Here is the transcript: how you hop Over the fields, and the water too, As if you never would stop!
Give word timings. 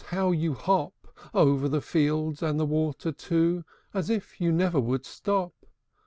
how 0.07 0.31
you 0.31 0.55
hop 0.55 1.07
Over 1.31 1.69
the 1.69 1.79
fields, 1.79 2.41
and 2.41 2.59
the 2.59 2.65
water 2.65 3.11
too, 3.11 3.63
As 3.93 4.09
if 4.09 4.41
you 4.41 4.51
never 4.51 4.79
would 4.79 5.05
stop! 5.05 5.53